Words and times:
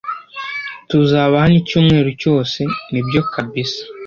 Tuzaba 0.89 1.35
hano 1.43 1.55
icyumweru 1.61 2.09
cyose 2.21 2.59
nibyo 2.91 3.21
kabisa 3.33 3.81